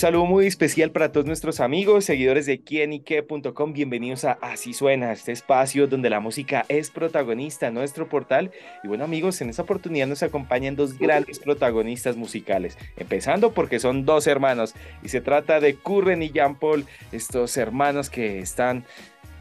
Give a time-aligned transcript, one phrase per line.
[0.00, 3.74] Saludo muy especial para todos nuestros amigos, seguidores de quienique.com.
[3.74, 8.50] Bienvenidos a Así Suena, este espacio donde la música es protagonista nuestro portal.
[8.82, 12.78] Y bueno, amigos, en esta oportunidad nos acompañan dos grandes protagonistas musicales.
[12.96, 18.08] Empezando porque son dos hermanos y se trata de Curren y Jean Paul, estos hermanos
[18.08, 18.86] que están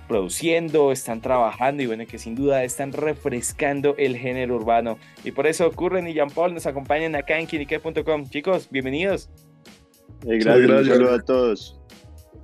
[0.10, 5.00] produciendo, están trabajando y bueno, que sin duda están refrescando el género urbano.
[5.24, 8.30] Y por eso Curren y Jean Paul nos acompañan acá en quienique.com.
[8.30, 9.30] Chicos, bienvenidos.
[10.26, 11.80] Eh, gracias, saludo a todos.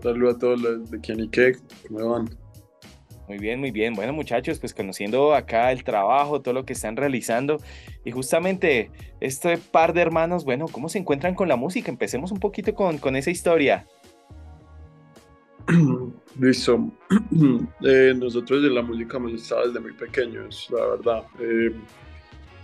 [0.01, 2.29] Saludo a todos los de Cake, ¿cómo van?
[3.27, 3.93] Muy bien, muy bien.
[3.95, 7.59] Bueno, muchachos, pues conociendo acá el trabajo, todo lo que están realizando
[8.03, 11.89] y justamente este par de hermanos, bueno, ¿cómo se encuentran con la música?
[11.89, 13.87] Empecemos un poquito con, con esa historia.
[16.39, 16.91] Listo.
[17.81, 21.23] Eh, nosotros de la música hemos estado desde muy pequeños, la verdad.
[21.39, 21.71] Eh,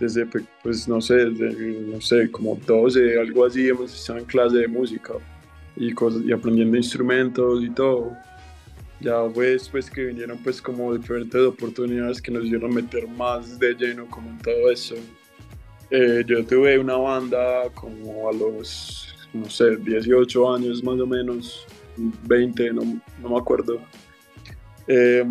[0.02, 0.26] desde,
[0.62, 4.68] pues no sé, desde, no sé, como 12, algo así, hemos estado en clase de
[4.68, 5.14] música
[5.76, 8.16] y, cosas, y aprendiendo instrumentos y todo.
[9.00, 13.74] Ya fue después que vinieron pues como diferentes oportunidades que nos dieron meter más de
[13.74, 14.96] lleno como en todo eso.
[15.90, 21.66] Eh, yo tuve una banda como a los, no sé, 18 años más o menos,
[22.24, 23.80] 20, no, no me acuerdo.
[24.88, 25.24] Eh,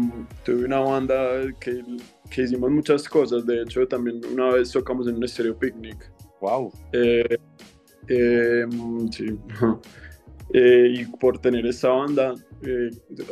[0.45, 1.15] tuve una banda
[1.59, 1.83] que
[2.31, 3.45] que hicimos muchas cosas.
[3.45, 6.11] De hecho, también una vez tocamos en un estéreo picnic.
[6.41, 6.71] ¡Wow!
[6.93, 7.37] Eh,
[8.07, 8.65] eh,
[9.11, 9.37] sí.
[10.53, 12.35] Eh, y por tener esta banda,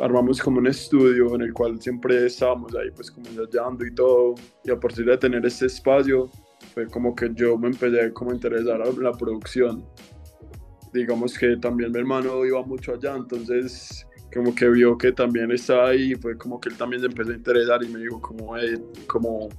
[0.01, 4.35] armamos como un estudio en el cual siempre estábamos ahí, pues como ensayando y todo.
[4.63, 6.29] Y a partir de tener este espacio,
[6.73, 9.83] fue como que yo me empecé como a interesar en la producción.
[10.93, 15.89] Digamos que también mi hermano iba mucho allá, entonces como que vio que también estaba
[15.89, 18.53] ahí, fue como que él también se empezó a interesar y me dijo como,
[19.07, 19.49] como,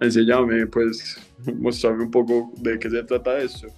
[0.00, 1.16] enséñame, pues,
[1.58, 3.68] mostrarme un poco de qué se trata eso.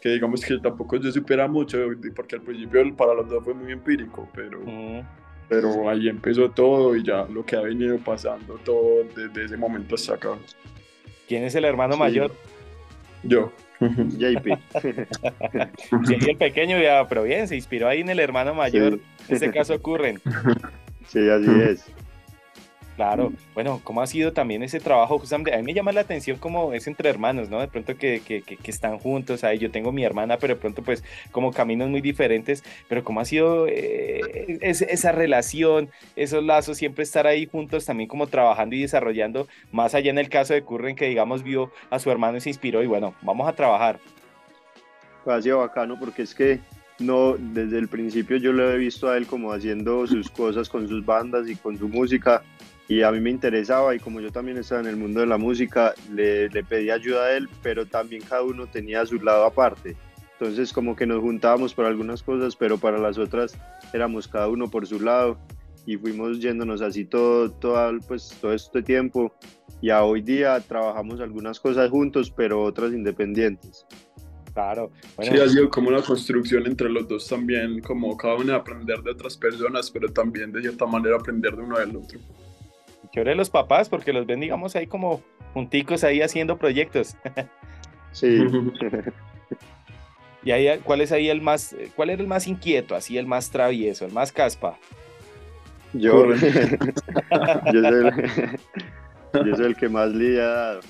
[0.00, 1.78] Que digamos que tampoco yo supiera mucho,
[2.14, 4.60] porque al principio para los dos fue muy empírico, pero,
[5.48, 9.94] pero ahí empezó todo y ya lo que ha venido pasando todo desde ese momento
[9.94, 10.36] hasta acá.
[11.26, 12.30] ¿Quién es el hermano mayor?
[13.24, 13.52] Yo.
[13.80, 14.58] JP.
[16.06, 18.94] sí, el pequeño ya, pero bien, se inspiró ahí en el hermano mayor.
[19.28, 20.20] En este caso ocurren.
[21.06, 21.86] Sí, así es.
[22.96, 25.22] Claro, bueno, ¿cómo ha sido también ese trabajo?
[25.30, 27.60] A mí me llama la atención como es entre hermanos, ¿no?
[27.60, 30.82] De pronto que, que, que, están juntos, ahí yo tengo mi hermana, pero de pronto
[30.82, 37.02] pues como caminos muy diferentes, pero ¿cómo ha sido eh, esa relación, esos lazos, siempre
[37.04, 40.96] estar ahí juntos también como trabajando y desarrollando, más allá en el caso de Curren
[40.96, 44.00] que digamos vio a su hermano y se inspiró y bueno, vamos a trabajar.
[45.26, 46.60] Ha sido bacano porque es que
[46.98, 50.88] no, desde el principio yo lo he visto a él como haciendo sus cosas con
[50.88, 52.42] sus bandas y con su música
[52.88, 55.38] y a mí me interesaba y como yo también estaba en el mundo de la
[55.38, 59.96] música, le, le pedí ayuda a él, pero también cada uno tenía su lado aparte.
[60.38, 63.58] Entonces como que nos juntábamos para algunas cosas, pero para las otras
[63.92, 65.38] éramos cada uno por su lado
[65.86, 69.34] y fuimos yéndonos así todo, todo, pues, todo este tiempo.
[69.80, 73.86] Y a hoy día trabajamos algunas cosas juntos, pero otras independientes.
[74.52, 74.90] Claro.
[75.22, 79.10] Sí, ha sido como una construcción entre los dos también, como cada uno aprender de
[79.10, 82.18] otras personas, pero también de cierta manera aprender de uno del otro
[83.16, 85.22] chévere los papás porque los ven, digamos, ahí como
[85.54, 87.16] junticos ahí haciendo proyectos.
[88.12, 88.38] Sí.
[90.42, 93.50] y ahí, ¿cuál es ahí el más, cuál era el más inquieto, así el más
[93.50, 94.78] travieso, el más caspa?
[95.92, 98.58] Yo, yo, soy el,
[99.44, 100.80] yo soy el que más le ha dado.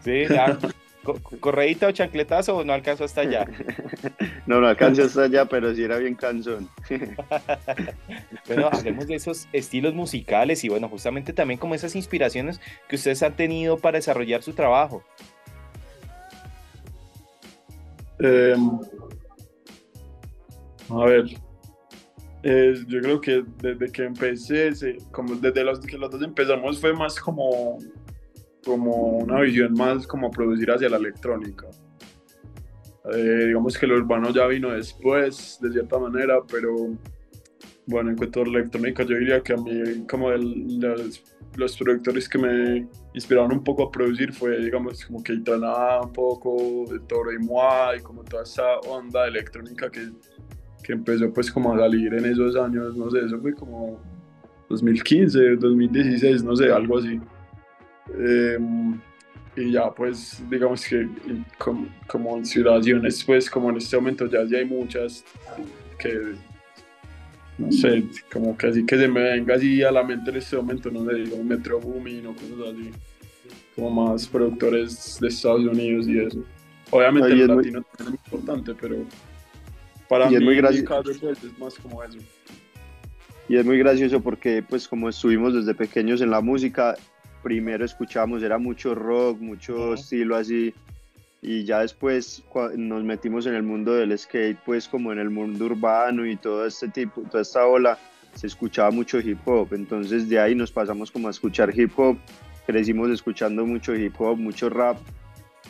[0.00, 0.58] Sí, ya.
[1.40, 3.46] ¿Correíta o chancletazo no alcanzó hasta allá?
[4.44, 6.68] No, no alcanzó hasta allá, pero sí era bien cansón.
[8.48, 13.22] Bueno, hablemos de esos estilos musicales y bueno, justamente también como esas inspiraciones que ustedes
[13.22, 15.04] han tenido para desarrollar su trabajo.
[18.18, 18.80] Em,
[20.90, 21.26] a ver,
[22.86, 24.72] yo creo que desde que empecé,
[25.12, 27.78] como desde los que los dos empezamos fue más como
[28.64, 31.66] como una visión más como producir hacia la electrónica.
[33.12, 36.96] Eh, digamos que el urbano ya vino después, de cierta manera, pero
[37.86, 41.22] bueno, en cuanto a la electrónica, yo diría que a mí, como los,
[41.56, 46.12] los, productores que me inspiraron un poco a producir fue, digamos, como que Itana un
[46.12, 50.10] poco, Toro y Moi, y como toda esa onda electrónica que,
[50.84, 54.00] que empezó pues como a salir en esos años, no sé, eso fue como
[54.68, 57.20] 2015, 2016, no sé, algo así.
[58.08, 59.00] Em,
[59.56, 61.08] y ya pues digamos que
[61.58, 65.24] como, como inspiraciones pues como en este momento ya, ya hay muchas
[65.98, 66.34] que
[67.58, 70.56] no sé, como que así que se me venga así a la mente en este
[70.56, 72.90] momento, no sé, digo Metro Boomin o cosas así,
[73.76, 76.44] como más productores de Estados Unidos y eso.
[76.90, 78.96] Obviamente el latino es muy importante, pero
[80.08, 82.18] para mí es muy pues, es más como eso.
[83.48, 86.96] Y es muy gracioso porque pues como estuvimos desde pequeños en la música,
[87.42, 90.74] primero escuchamos, era mucho rock, mucho estilo así,
[91.40, 92.42] y ya después
[92.76, 96.66] nos metimos en el mundo del skate, pues como en el mundo urbano y todo
[96.66, 97.98] este tipo, toda esta ola,
[98.34, 102.16] se escuchaba mucho hip hop, entonces de ahí nos pasamos como a escuchar hip hop,
[102.66, 104.96] crecimos escuchando mucho hip hop, mucho rap,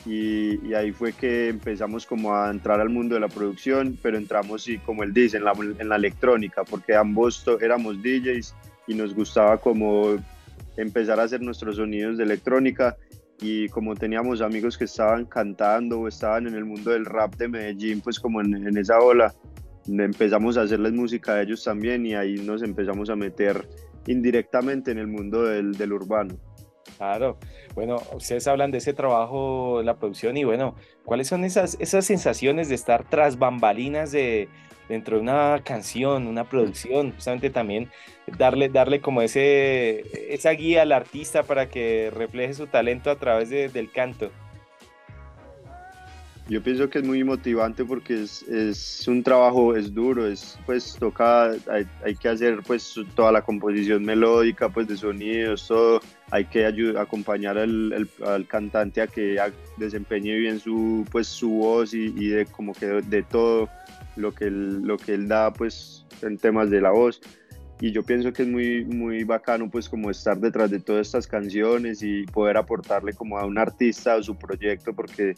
[0.05, 4.69] y, ahí fue que empezamos como a entrar al mundo de la producción, pero entramos,
[4.69, 8.55] y como él dice, en la, en la electrónica, porque ambos éramos DJs
[8.89, 10.17] y nos gustaba como
[10.77, 12.97] empezar a hacer nuestros sonidos de electrónica
[13.41, 17.49] y como teníamos amigos que estaban cantando o estaban en el mundo del rap de
[17.49, 19.35] Medellín, pues como en, en esa ola,
[19.87, 23.69] empezamos a hacerles música a ellos también y ahí nos empezamos a meter
[24.07, 26.35] indirectamente en el mundo del, del urbano.
[26.99, 27.39] Claro,
[27.75, 32.69] bueno, ustedes hablan de ese trabajo, la producción y bueno, ¿cuáles son esas, esas sensaciones
[32.69, 34.49] de estar tras bambalinas de,
[34.93, 37.91] dentro de una canción, una producción, justamente también
[38.39, 43.49] darle, darle como ese, esa guía al artista para que refleje su talento a través
[43.49, 44.31] del canto.
[46.49, 50.97] Yo pienso que es muy motivante porque es, es un trabajo, es duro, es pues
[50.99, 56.01] toca, hay, hay, que hacer pues toda la composición melódica, pues de sonidos, todo,
[56.33, 56.67] hay que
[56.99, 59.39] acompañar al, al, cantante a que
[59.77, 63.69] desempeñe bien su pues su voz y, y de como que de todo
[64.17, 67.21] lo que él, lo que él da pues en temas de la voz.
[67.81, 71.29] Y yo pienso que es muy muy bacano pues como estar detrás de todas estas
[71.29, 75.35] canciones y poder aportarle como a un artista a su proyecto porque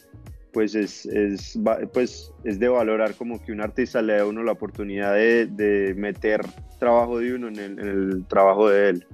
[0.55, 1.59] pues es, es,
[1.93, 5.47] pues es de valorar como que un artista le dé a uno la oportunidad de,
[5.47, 6.41] de meter
[6.79, 9.07] trabajo de uno en el, en el trabajo de él.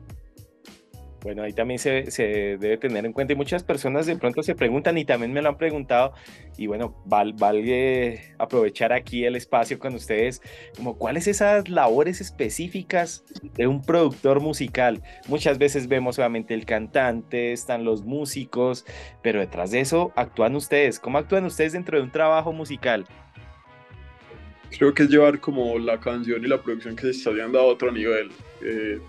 [1.22, 2.02] Bueno, ahí también se,
[2.58, 5.50] debe tener en cuenta y muchas personas de pronto se preguntan y también me lo
[5.50, 6.14] han preguntado
[6.56, 7.34] y bueno, val,
[8.38, 10.40] aprovechar aquí el espacio con ustedes,
[10.76, 13.24] como cuáles esas labores específicas
[13.54, 15.02] de un productor musical.
[15.28, 18.86] Muchas veces vemos obviamente el cantante, están los músicos,
[19.22, 20.98] pero detrás de eso actúan ustedes.
[20.98, 23.04] ¿Cómo actúan ustedes dentro de un trabajo musical?
[24.70, 27.64] Creo que es llevar como la canción y la producción que se está dando a
[27.64, 28.30] otro nivel.
[28.62, 29.00] Eh,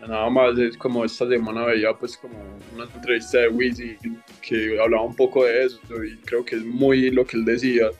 [0.00, 2.38] nada más es como esta semana veía pues como
[2.74, 3.96] una entrevista de Wizzy
[4.40, 7.90] que hablaba un poco de eso y creo que es muy lo que él decía.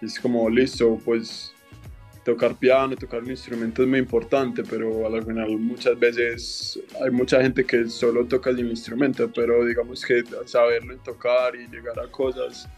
[0.00, 1.52] Es como listo pues
[2.24, 7.40] tocar piano tocar un instrumento es muy importante pero al final muchas veces hay mucha
[7.40, 12.06] gente que solo toca el instrumento pero digamos que saberlo en tocar y llegar a
[12.10, 12.68] cosas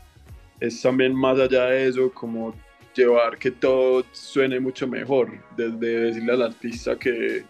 [0.60, 2.54] es también más allá de eso como
[2.94, 7.44] llevar que todo suene mucho mejor desde decirle al artista que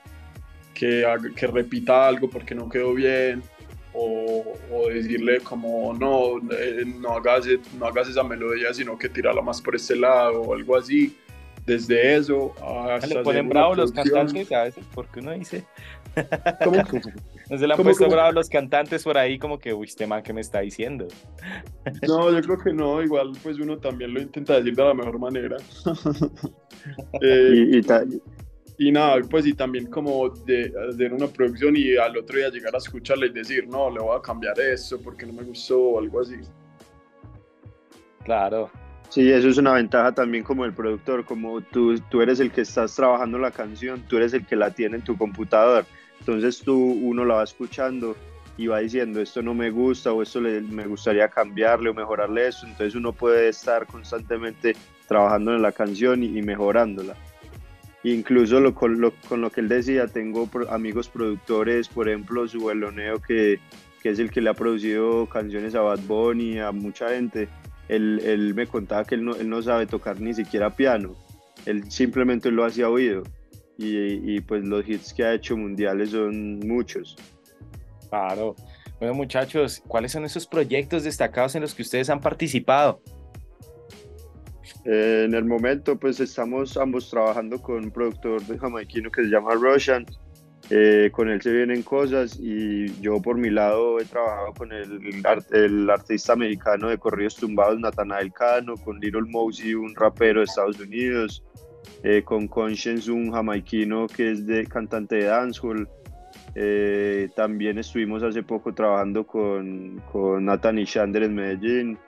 [0.80, 1.04] que,
[1.36, 3.42] que repita algo porque no quedó bien,
[3.92, 4.42] o,
[4.72, 7.44] o, decirle como no, eh, no, hagas,
[7.78, 11.14] no hagas esa melodía, sino que tirala más por este lado o algo así.
[11.66, 12.54] Desde eso
[12.88, 13.06] hasta...
[13.08, 15.66] Le ponen bravos los cantantes a veces, porque uno dice...
[16.64, 16.82] ¿Cómo?
[17.50, 20.22] No se le han puesto bravos los cantantes por ahí como que, uy, este man,
[20.22, 21.08] ¿qué me está diciendo?
[22.06, 25.18] No, yo creo que no, igual pues uno también lo intenta decir de la mejor
[25.18, 25.56] manera.
[27.20, 27.82] eh, y, y,
[28.80, 32.74] y nada, pues y también como de hacer una producción y al otro día llegar
[32.74, 35.98] a escucharla y decir, no, le voy a cambiar esto porque no me gustó o
[35.98, 36.36] algo así.
[38.24, 38.70] Claro.
[39.10, 42.62] Sí, eso es una ventaja también como el productor, como tú, tú eres el que
[42.62, 45.84] estás trabajando la canción, tú eres el que la tiene en tu computador,
[46.18, 48.16] entonces tú uno la va escuchando
[48.56, 52.48] y va diciendo esto no me gusta o esto le, me gustaría cambiarle o mejorarle
[52.48, 54.74] eso, entonces uno puede estar constantemente
[55.06, 57.14] trabajando en la canción y, y mejorándola.
[58.02, 63.60] Incluso lo, con, lo, que él decía, tengo amigos productores, por ejemplo, su Beloneo, que,
[64.02, 67.48] que, es el que le ha producido canciones a Bad Bunny, a mucha gente.
[67.88, 71.14] Él, me contaba que él no, él no, sabe tocar ni siquiera piano,
[71.66, 73.22] él simplemente lo hacía oído.
[73.76, 77.16] Y, y, pues los hits que ha hecho mundiales son muchos.
[78.10, 78.54] Claro.
[78.98, 83.02] Bueno, muchachos, ¿cuáles son esos proyectos destacados en los que ustedes han participado?
[84.84, 89.28] Eh, en el momento, pues estamos ambos trabajando con un productor de jamaiquino que se
[89.28, 90.06] llama Russian.
[90.72, 95.00] Eh, con él se vienen cosas y yo por mi lado he trabajado con el,
[95.50, 100.78] el artista americano de corridos tumbados Nathanael Cano, con Little Mosey, un rapero de Estados
[100.78, 101.42] Unidos,
[102.04, 105.88] eh, con Conscience, un jamaiquino que es de cantante de dancehall.
[106.54, 111.98] Eh, también estuvimos hace poco trabajando con, con Nathan y en Medellín.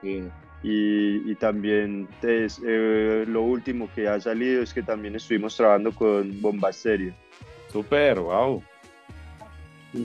[0.63, 7.15] Y, también eh, lo último que ha salido es que también estuvimos trabajando con Bombasterio.
[7.73, 8.63] Super, wow.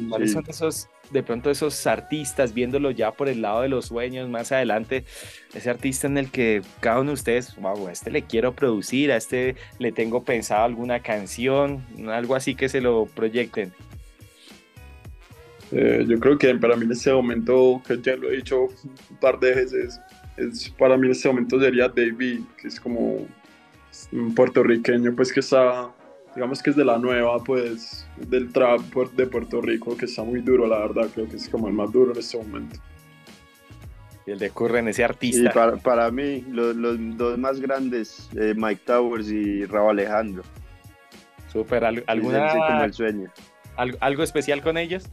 [0.10, 4.30] ¿Cuáles son esos, de pronto esos artistas, viéndolo ya por el lado de los sueños
[4.30, 5.06] más adelante,
[5.54, 9.12] ese artista en el que cada uno de ustedes, wow, a este le quiero producir,
[9.12, 13.72] a este le tengo pensado alguna canción, algo así que se lo proyecten?
[15.72, 19.18] Eh, yo creo que para mí en este momento, que ya lo he dicho un
[19.20, 20.00] par de veces,
[20.38, 23.28] es, para mí en este momento sería David, que es como
[24.12, 25.92] un puertorriqueño, pues que está,
[26.36, 28.82] digamos que es de la nueva, pues del trap
[29.16, 31.92] de Puerto Rico, que está muy duro, la verdad, creo que es como el más
[31.92, 32.80] duro en este momento.
[34.26, 35.52] Y el de Curren, ese artista.
[35.52, 40.44] para, para, mí, los, los, dos más grandes, eh, Mike Towers y Raúl Alejandro.
[41.52, 42.52] Súper, ¿alguna...
[42.52, 43.32] como el sueño.
[43.78, 45.10] ¿Algo especial con ellos?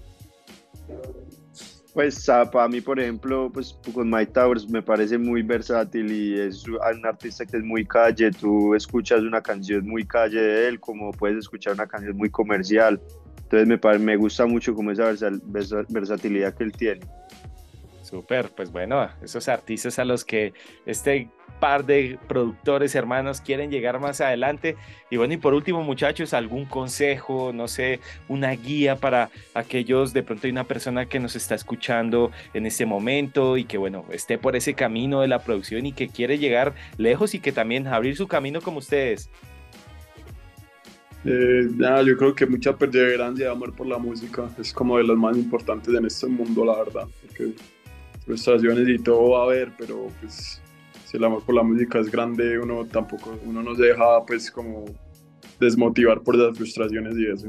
[1.95, 6.67] Pues para mí, por ejemplo, pues con Mike Towers me parece muy versátil y es
[6.67, 8.33] un artista que es muy calle.
[8.33, 13.01] Tú escuchas una canción muy calle de él, como puedes escuchar una canción muy comercial.
[13.45, 15.13] Entonces me, me gusta mucho como esa
[15.89, 17.01] versatilidad que él tiene.
[18.05, 20.53] Súper, pues bueno, esos artistas a los que
[20.85, 24.77] este par de productores hermanos quieren llegar más adelante.
[25.11, 30.23] Y bueno, y por último, muchachos, algún consejo, no sé, una guía para aquellos, de
[30.23, 34.37] pronto hay una persona que nos está escuchando en este momento y que bueno, esté
[34.37, 38.19] por ese camino de la producción y que quiere llegar lejos y que también abrir
[38.19, 39.31] su camino como ustedes.
[41.25, 45.17] Eh, yo creo que mucha perseverancia y amor por la música es como de las
[45.17, 47.09] más importantes en este mundo, la verdad.
[48.25, 50.61] Frustraciones y todo va a haber, pero pues
[51.05, 54.51] si el amor por la música es grande, uno tampoco, uno no se deja pues
[54.51, 54.85] como
[55.61, 57.49] desmotivar por las frustraciones y eso.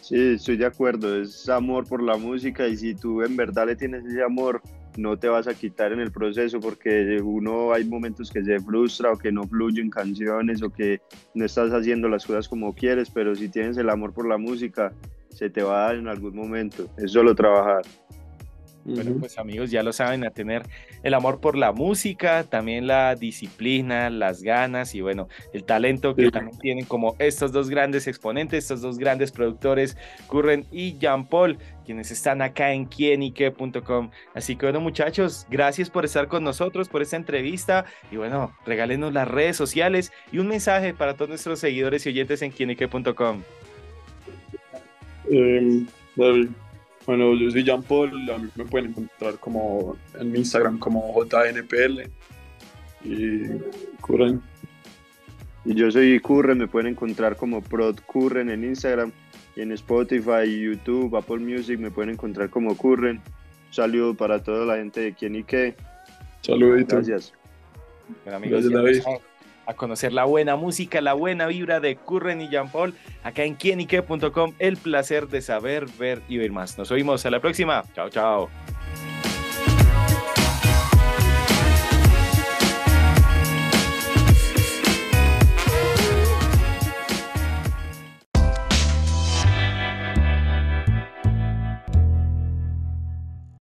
[0.00, 3.76] Sí, estoy de acuerdo, es amor por la música y si tú en verdad le
[3.76, 4.60] tienes ese amor,
[4.96, 9.12] no te vas a quitar en el proceso porque uno hay momentos que se frustra
[9.12, 11.00] o que no fluyen canciones o que
[11.34, 14.92] no estás haciendo las cosas como quieres, pero si tienes el amor por la música,
[15.30, 17.82] se te va a dar en algún momento, es solo trabajar.
[18.84, 20.62] Bueno, pues amigos, ya lo saben, a tener
[21.02, 26.30] el amor por la música, también la disciplina, las ganas y bueno, el talento que
[26.30, 31.56] también tienen como estos dos grandes exponentes, estos dos grandes productores, Curren y Jean Paul,
[31.86, 34.10] quienes están acá en quienique.com.
[34.34, 39.14] Así que bueno, muchachos, gracias por estar con nosotros, por esta entrevista y bueno, regálenos
[39.14, 43.42] las redes sociales y un mensaje para todos nuestros seguidores y oyentes en quienique.com.
[45.30, 45.86] Eh,
[47.06, 51.14] bueno, yo soy Jean Paul, a mí me pueden encontrar como en mi Instagram como
[51.24, 52.02] JNPL
[53.04, 53.48] y
[54.00, 54.40] Curren.
[55.64, 59.12] Y yo soy Curren, me pueden encontrar como Prod Curren en Instagram
[59.56, 63.16] y en Spotify, YouTube, Apple Music me pueden encontrar como Curren.
[63.16, 65.74] Un saludo para toda la gente de Quién y qué.
[66.42, 66.96] Saludito.
[66.96, 67.32] Gracias.
[68.24, 69.18] Bueno, amigos, Gracias, David
[69.66, 73.54] a conocer la buena música, la buena vibra de Curren y Jean Paul acá en
[73.54, 74.54] quienique.com.
[74.58, 76.78] El placer de saber, ver y oír más.
[76.78, 77.84] Nos oímos a la próxima.
[77.94, 78.73] Chao, chao.